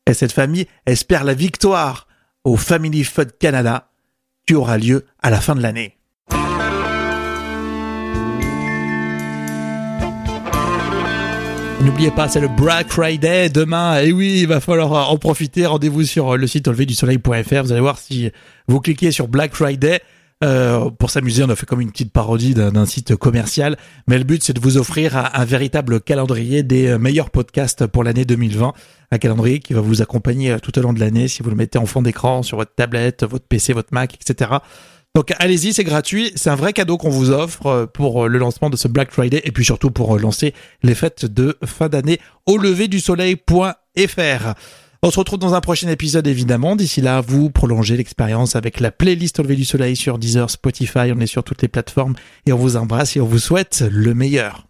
Et 0.06 0.14
cette 0.14 0.32
famille 0.32 0.66
espère 0.86 1.24
la 1.24 1.34
victoire 1.34 2.08
au 2.44 2.56
Family 2.56 3.04
Fun 3.04 3.26
Canada 3.38 3.90
qui 4.46 4.54
aura 4.54 4.78
lieu 4.78 5.06
à 5.20 5.30
la 5.30 5.40
fin 5.40 5.54
de 5.54 5.62
l'année. 5.62 5.98
N'oubliez 11.84 12.12
pas, 12.12 12.28
c'est 12.28 12.40
le 12.40 12.46
Black 12.46 12.90
Friday 12.90 13.48
demain. 13.48 14.00
Et 14.00 14.12
oui, 14.12 14.40
il 14.42 14.46
va 14.46 14.60
falloir 14.60 15.10
en 15.10 15.16
profiter. 15.18 15.66
Rendez-vous 15.66 16.04
sur 16.04 16.36
le 16.36 16.46
site 16.46 16.68
enleverdusoleil.fr. 16.68 17.62
Vous 17.64 17.72
allez 17.72 17.80
voir 17.80 17.98
si 17.98 18.30
vous 18.68 18.80
cliquez 18.80 19.10
sur 19.10 19.26
Black 19.26 19.52
Friday. 19.52 20.00
Euh, 20.44 20.90
pour 20.90 21.10
s'amuser, 21.10 21.42
on 21.42 21.48
a 21.48 21.56
fait 21.56 21.66
comme 21.66 21.80
une 21.80 21.90
petite 21.90 22.12
parodie 22.12 22.54
d'un 22.54 22.86
site 22.86 23.16
commercial. 23.16 23.76
Mais 24.06 24.16
le 24.16 24.22
but, 24.22 24.44
c'est 24.44 24.52
de 24.52 24.60
vous 24.60 24.76
offrir 24.76 25.16
un, 25.16 25.28
un, 25.34 25.44
véritable 25.44 26.00
calendrier 26.00 26.62
des 26.62 26.96
meilleurs 26.98 27.30
podcasts 27.30 27.86
pour 27.88 28.04
l'année 28.04 28.24
2020. 28.24 28.72
Un 29.10 29.18
calendrier 29.18 29.58
qui 29.58 29.72
va 29.72 29.80
vous 29.80 30.02
accompagner 30.02 30.56
tout 30.60 30.78
au 30.78 30.82
long 30.82 30.92
de 30.92 31.00
l'année 31.00 31.26
si 31.26 31.42
vous 31.42 31.50
le 31.50 31.56
mettez 31.56 31.78
en 31.78 31.86
fond 31.86 32.00
d'écran 32.00 32.44
sur 32.44 32.58
votre 32.58 32.74
tablette, 32.76 33.24
votre 33.24 33.46
PC, 33.46 33.72
votre 33.72 33.92
Mac, 33.92 34.14
etc. 34.14 34.52
Donc 35.14 35.34
allez-y, 35.38 35.74
c'est 35.74 35.84
gratuit, 35.84 36.32
c'est 36.36 36.48
un 36.48 36.54
vrai 36.54 36.72
cadeau 36.72 36.96
qu'on 36.96 37.10
vous 37.10 37.30
offre 37.30 37.84
pour 37.92 38.28
le 38.28 38.38
lancement 38.38 38.70
de 38.70 38.76
ce 38.76 38.88
Black 38.88 39.10
Friday 39.10 39.42
et 39.44 39.52
puis 39.52 39.62
surtout 39.64 39.90
pour 39.90 40.18
lancer 40.18 40.54
les 40.82 40.94
fêtes 40.94 41.26
de 41.26 41.58
fin 41.64 41.90
d'année 41.90 42.18
au 42.46 42.56
lever 42.56 42.88
du 42.88 42.98
soleil.fr. 42.98 44.54
On 45.02 45.10
se 45.10 45.18
retrouve 45.18 45.38
dans 45.38 45.52
un 45.52 45.60
prochain 45.60 45.88
épisode 45.88 46.26
évidemment. 46.26 46.76
D'ici 46.76 47.02
là, 47.02 47.20
vous 47.20 47.50
prolongez 47.50 47.96
l'expérience 47.96 48.56
avec 48.56 48.80
la 48.80 48.90
playlist 48.90 49.38
au 49.38 49.42
lever 49.42 49.56
du 49.56 49.66
soleil 49.66 49.96
sur 49.96 50.16
Deezer, 50.16 50.48
Spotify, 50.48 51.12
on 51.14 51.20
est 51.20 51.26
sur 51.26 51.44
toutes 51.44 51.60
les 51.60 51.68
plateformes 51.68 52.14
et 52.46 52.52
on 52.54 52.56
vous 52.56 52.76
embrasse 52.76 53.14
et 53.16 53.20
on 53.20 53.26
vous 53.26 53.38
souhaite 53.38 53.84
le 53.90 54.14
meilleur. 54.14 54.66